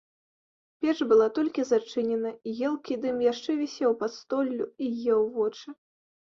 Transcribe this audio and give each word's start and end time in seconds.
Печ 0.85 0.95
была 1.11 1.27
толькі 1.37 1.65
зачынена, 1.73 2.31
і 2.49 2.55
елкі 2.71 2.99
дым 3.05 3.21
яшчэ 3.31 3.51
вісеў 3.61 3.97
пад 4.03 4.11
столлю 4.19 4.65
і 4.89 4.93
еў 5.15 5.33
вочы. 5.41 5.67